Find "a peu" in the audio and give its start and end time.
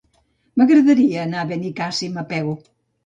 2.23-2.51